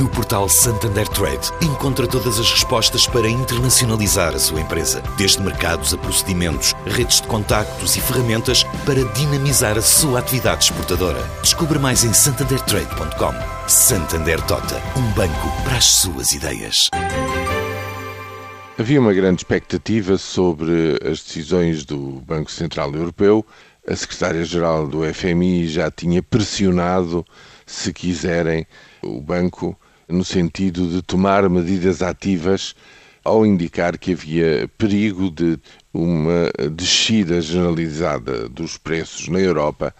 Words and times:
No 0.00 0.08
portal 0.08 0.48
Santander 0.48 1.06
Trade, 1.06 1.52
encontra 1.62 2.04
todas 2.04 2.40
as 2.40 2.50
respostas 2.50 3.06
para 3.06 3.28
internacionalizar 3.28 4.34
a 4.34 4.40
sua 4.40 4.60
empresa, 4.60 5.00
desde 5.16 5.40
mercados 5.40 5.94
a 5.94 5.98
procedimentos, 5.98 6.74
redes 6.84 7.20
de 7.20 7.28
contactos 7.28 7.94
e 7.94 8.00
ferramentas 8.00 8.64
para 8.84 9.04
dinamizar 9.12 9.78
a 9.78 9.82
sua 9.82 10.18
atividade 10.18 10.64
exportadora. 10.64 11.22
Descubra 11.40 11.78
mais 11.78 12.02
em 12.02 12.12
santandertrade.com. 12.12 13.68
Santander 13.68 14.40
Tota, 14.46 14.82
um 14.98 15.12
banco 15.12 15.62
para 15.62 15.76
as 15.76 15.84
suas 15.84 16.32
ideias. 16.32 16.88
Havia 18.76 19.00
uma 19.00 19.12
grande 19.12 19.42
expectativa 19.42 20.18
sobre 20.18 20.98
as 21.08 21.22
decisões 21.22 21.84
do 21.84 22.20
Banco 22.26 22.50
Central 22.50 22.92
Europeu. 22.92 23.46
A 23.88 23.94
secretária-geral 23.94 24.88
do 24.88 25.02
FMI 25.14 25.68
já 25.68 25.88
tinha 25.88 26.20
pressionado, 26.20 27.24
se 27.64 27.92
quiserem, 27.92 28.66
o 29.00 29.20
banco 29.20 29.78
no 30.08 30.24
sentido 30.24 30.88
de 30.88 31.02
tomar 31.02 31.48
medidas 31.48 32.02
ativas 32.02 32.74
ao 33.24 33.46
indicar 33.46 33.96
que 33.98 34.12
havia 34.12 34.68
perigo 34.76 35.30
de 35.30 35.58
uma 35.92 36.50
descida 36.72 37.40
generalizada 37.40 38.48
dos 38.48 38.76
preços 38.76 39.28
na 39.28 39.38
Europa, 39.38 39.94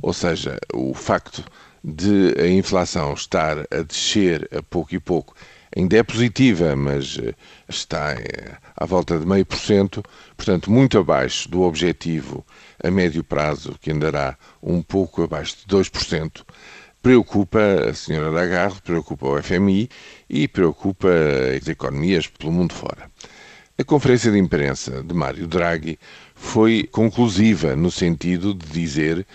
ou 0.00 0.12
seja, 0.12 0.58
o 0.72 0.94
facto 0.94 1.44
de 1.82 2.34
a 2.38 2.46
inflação 2.46 3.14
estar 3.14 3.58
a 3.70 3.82
descer 3.82 4.48
a 4.56 4.62
pouco 4.62 4.94
e 4.94 5.00
pouco, 5.00 5.34
ainda 5.76 5.96
é 5.96 6.02
positiva, 6.02 6.74
mas 6.76 7.18
está 7.68 8.16
à 8.76 8.86
volta 8.86 9.18
de 9.18 9.26
meio 9.26 9.44
por 9.44 9.58
cento, 9.58 10.02
portanto 10.36 10.70
muito 10.70 10.98
abaixo 10.98 11.48
do 11.48 11.62
objetivo 11.62 12.44
a 12.82 12.90
médio 12.90 13.24
prazo, 13.24 13.76
que 13.80 13.90
andará 13.90 14.36
um 14.62 14.82
pouco 14.82 15.22
abaixo 15.22 15.56
de 15.66 15.76
2%, 15.76 16.42
preocupa 17.02 17.60
a 17.88 17.94
senhora 17.94 18.30
Lagarde, 18.30 18.82
preocupa 18.82 19.26
o 19.26 19.42
FMI 19.42 19.88
e 20.28 20.48
preocupa 20.48 21.08
as 21.56 21.68
economias 21.68 22.26
pelo 22.26 22.52
mundo 22.52 22.74
fora. 22.74 23.10
A 23.78 23.84
conferência 23.84 24.32
de 24.32 24.38
imprensa 24.38 25.02
de 25.02 25.14
Mário 25.14 25.46
Draghi 25.46 25.98
foi 26.34 26.88
conclusiva 26.90 27.76
no 27.76 27.90
sentido 27.90 28.52
de 28.52 28.66
dizer 28.66 29.26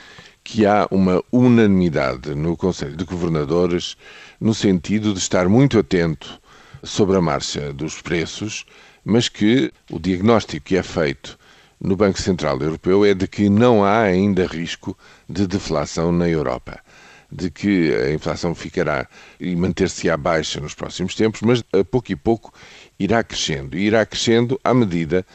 que 0.44 0.66
há 0.66 0.86
uma 0.92 1.24
unanimidade 1.32 2.36
no 2.36 2.58
Conselho 2.58 2.98
de 2.98 3.06
Governadores 3.06 3.96
no 4.42 4.54
sentido 4.54 5.14
de 5.14 5.20
estar 5.20 5.48
muito 5.48 5.80
atento 5.80 6.42
sobre 6.84 7.16
a 7.16 7.22
marcha 7.22 7.72
dos 7.72 8.02
preços, 8.02 8.66
mas 9.06 9.30
que 9.30 9.72
o 9.90 9.98
diagnóstico 9.98 10.66
que 10.66 10.76
é 10.76 10.84
feito 10.84 11.40
no 11.80 11.96
Banco 11.96 12.22
Central 12.22 12.60
Europeu 12.62 13.06
é 13.06 13.14
de 13.14 13.26
que 13.26 13.48
não 13.48 13.86
há 13.86 14.02
ainda 14.02 14.46
risco 14.46 14.98
de 15.30 15.48
deflação 15.48 16.12
na 16.12 16.28
Europa 16.28 16.82
de 17.34 17.50
que 17.50 17.94
a 17.96 18.14
inflação 18.14 18.54
ficará 18.54 19.08
e 19.40 19.56
manter-se 19.56 20.10
à 20.10 20.16
baixa 20.16 20.60
nos 20.60 20.76
próximos 20.76 21.16
tempos, 21.16 21.42
mas 21.42 21.64
a 21.74 21.84
pouco 21.84 22.12
e 22.12 22.16
pouco 22.16 22.54
irá 23.00 23.24
crescendo. 23.24 23.78
E 23.78 23.88
irá 23.88 24.06
crescendo 24.06 24.60
à 24.64 24.74
medida 24.74 25.26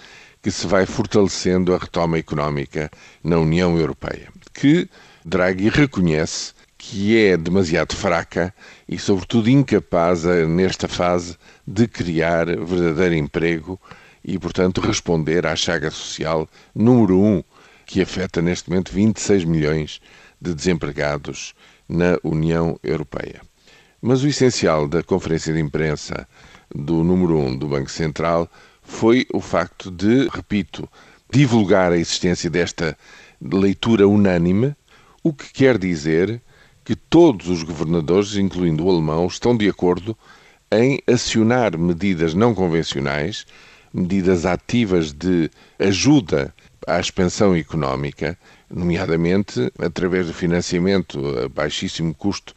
que 0.40 0.50
se 0.50 0.66
vai 0.66 0.86
fortalecendo 0.86 1.74
a 1.74 1.78
retoma 1.78 2.16
económica 2.16 2.88
na 3.22 3.38
União 3.38 3.76
Europeia, 3.76 4.28
que 4.54 4.88
Draghi 5.24 5.68
reconhece 5.68 6.52
que 6.78 7.18
é 7.18 7.36
demasiado 7.36 7.96
fraca 7.96 8.54
e, 8.88 8.96
sobretudo, 8.96 9.50
incapaz, 9.50 10.22
nesta 10.48 10.86
fase, 10.86 11.36
de 11.66 11.88
criar 11.88 12.46
verdadeiro 12.46 13.16
emprego 13.16 13.80
e, 14.24 14.38
portanto, 14.38 14.80
responder 14.80 15.44
à 15.44 15.56
chaga 15.56 15.90
social 15.90 16.48
número 16.72 17.20
um, 17.20 17.42
que 17.84 18.00
afeta 18.00 18.40
neste 18.40 18.70
momento 18.70 18.92
26 18.92 19.44
milhões 19.44 20.00
de 20.40 20.54
desempregados 20.54 21.52
na 21.88 22.18
União 22.22 22.78
Europeia. 22.82 23.40
Mas 24.00 24.22
o 24.22 24.28
essencial 24.28 24.86
da 24.86 25.02
conferência 25.02 25.52
de 25.52 25.60
imprensa 25.60 26.28
do 26.74 27.02
número 27.02 27.36
1 27.38 27.46
um 27.46 27.56
do 27.56 27.68
Banco 27.68 27.90
Central 27.90 28.48
foi 28.82 29.26
o 29.32 29.40
facto 29.40 29.90
de, 29.90 30.28
repito, 30.28 30.88
divulgar 31.30 31.92
a 31.92 31.96
existência 31.96 32.48
desta 32.48 32.96
leitura 33.40 34.06
unânime, 34.06 34.74
o 35.22 35.32
que 35.32 35.52
quer 35.52 35.78
dizer 35.78 36.40
que 36.84 36.96
todos 36.96 37.48
os 37.48 37.62
governadores, 37.62 38.36
incluindo 38.36 38.84
o 38.84 38.90
alemão, 38.90 39.26
estão 39.26 39.56
de 39.56 39.68
acordo 39.68 40.16
em 40.70 41.00
acionar 41.06 41.76
medidas 41.78 42.34
não 42.34 42.54
convencionais, 42.54 43.46
medidas 43.92 44.46
ativas 44.46 45.12
de 45.12 45.50
ajuda 45.78 46.54
à 46.88 46.98
expansão 46.98 47.54
económica, 47.54 48.36
nomeadamente 48.70 49.70
através 49.78 50.26
do 50.26 50.34
financiamento 50.34 51.20
a 51.38 51.48
baixíssimo 51.48 52.14
custo, 52.14 52.54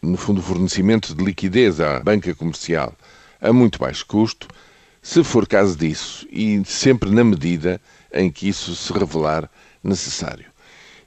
no 0.00 0.16
fundo, 0.16 0.40
fornecimento 0.40 1.14
de 1.14 1.24
liquidez 1.24 1.80
à 1.80 2.00
banca 2.00 2.34
comercial 2.34 2.94
a 3.40 3.52
muito 3.52 3.78
baixo 3.78 4.06
custo, 4.06 4.46
se 5.02 5.24
for 5.24 5.48
caso 5.48 5.76
disso, 5.76 6.24
e 6.30 6.62
sempre 6.64 7.10
na 7.10 7.24
medida 7.24 7.80
em 8.12 8.30
que 8.30 8.48
isso 8.48 8.74
se 8.76 8.92
revelar 8.92 9.50
necessário. 9.82 10.46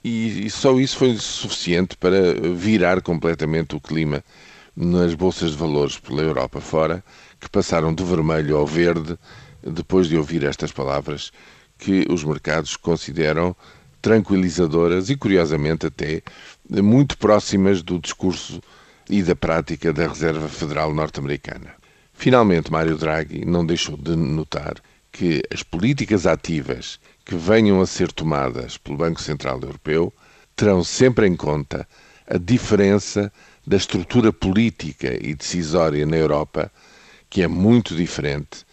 E, 0.04 0.48
só 0.50 0.78
isso 0.78 0.98
foi 0.98 1.16
suficiente 1.16 1.96
para 1.96 2.34
virar 2.54 3.00
completamente 3.00 3.74
o 3.74 3.80
clima 3.80 4.22
nas 4.76 5.14
bolsas 5.14 5.52
de 5.52 5.56
valores 5.56 5.98
pela 5.98 6.22
Europa 6.22 6.60
fora, 6.60 7.02
que 7.40 7.48
passaram 7.48 7.94
de 7.94 8.04
vermelho 8.04 8.56
ao 8.56 8.66
verde 8.66 9.18
depois 9.62 10.08
de 10.08 10.16
ouvir 10.16 10.44
estas 10.44 10.70
palavras 10.70 11.32
que 11.78 12.06
os 12.10 12.24
mercados 12.24 12.76
consideram 12.76 13.54
tranquilizadoras 14.00 15.10
e, 15.10 15.16
curiosamente, 15.16 15.86
até 15.86 16.22
muito 16.82 17.18
próximas 17.18 17.82
do 17.82 17.98
discurso 17.98 18.60
e 19.08 19.22
da 19.22 19.36
prática 19.36 19.92
da 19.92 20.06
Reserva 20.06 20.48
Federal 20.48 20.92
Norte-Americana. 20.94 21.74
Finalmente, 22.12 22.72
Mário 22.72 22.96
Draghi 22.96 23.44
não 23.44 23.64
deixou 23.64 23.96
de 23.96 24.16
notar 24.16 24.76
que 25.12 25.42
as 25.52 25.62
políticas 25.62 26.26
ativas 26.26 26.98
que 27.24 27.34
venham 27.34 27.80
a 27.80 27.86
ser 27.86 28.12
tomadas 28.12 28.76
pelo 28.76 28.96
Banco 28.96 29.20
Central 29.20 29.60
Europeu 29.60 30.12
terão 30.54 30.82
sempre 30.82 31.26
em 31.26 31.36
conta 31.36 31.86
a 32.26 32.38
diferença 32.38 33.32
da 33.66 33.76
estrutura 33.76 34.32
política 34.32 35.16
e 35.20 35.34
decisória 35.34 36.06
na 36.06 36.16
Europa, 36.16 36.70
que 37.28 37.42
é 37.42 37.48
muito 37.48 37.94
diferente, 37.94 38.64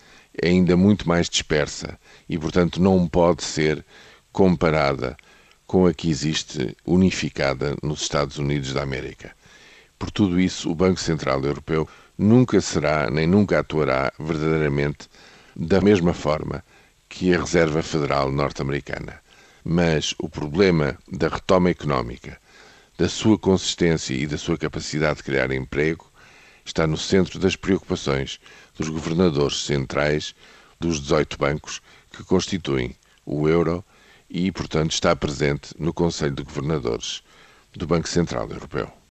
ainda 0.42 0.76
muito 0.76 1.08
mais 1.08 1.30
dispersa 1.30 2.00
e, 2.28 2.38
portanto, 2.38 2.82
não 2.82 3.08
pode 3.08 3.44
ser 3.44 3.86
comparada 4.32 5.16
com 5.68 5.86
a 5.86 5.94
que 5.94 6.10
existe 6.10 6.76
unificada 6.86 7.76
nos 7.82 8.02
Estados 8.02 8.38
Unidos 8.38 8.74
da 8.74 8.84
América. 8.84 9.32
Por 9.98 10.12
tudo 10.12 10.40
isso, 10.40 10.70
o 10.70 10.76
Banco 10.76 11.00
Central 11.00 11.42
Europeu 11.44 11.88
nunca 12.18 12.60
será 12.62 13.10
nem 13.10 13.26
nunca 13.26 13.60
atuará 13.60 14.12
verdadeiramente 14.20 15.10
da 15.56 15.82
mesma 15.82 16.14
forma 16.14 16.64
que 17.08 17.34
a 17.34 17.40
Reserva 17.40 17.82
Federal 17.82 18.32
Norte-Americana. 18.32 19.22
Mas 19.64 20.14
o 20.18 20.28
problema 20.28 20.98
da 21.10 21.30
retoma 21.30 21.70
económica, 21.70 22.38
da 22.98 23.08
sua 23.08 23.38
consistência 23.38 24.14
e 24.14 24.28
da 24.28 24.38
sua 24.38 24.58
capacidade 24.58 25.18
de 25.18 25.24
criar 25.24 25.52
emprego 25.52 26.12
está 26.66 26.88
no 26.88 26.98
centro 26.98 27.40
das 27.40 27.56
preocupações 27.56 28.40
dos 28.78 28.90
governadores 28.90 29.64
centrais 29.64 30.36
dos 30.80 31.00
18 31.00 31.38
bancos 31.38 31.82
que 32.12 32.24
constituem 32.24 32.96
o 33.26 33.48
euro 33.48 33.84
e, 34.30 34.52
portanto, 34.52 34.92
está 34.92 35.16
presente 35.16 35.74
no 35.78 35.94
Conselho 35.94 36.36
de 36.36 36.44
Governadores 36.44 37.24
do 37.74 37.88
Banco 37.88 38.08
Central 38.08 38.50
Europeu. 38.50 38.92